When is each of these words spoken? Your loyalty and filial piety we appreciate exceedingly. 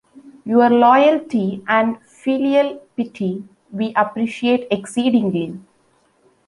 Your 0.45 0.71
loyalty 0.71 1.63
and 1.67 2.01
filial 2.01 2.77
piety 2.97 3.47
we 3.69 3.93
appreciate 3.93 4.65
exceedingly. 4.71 5.59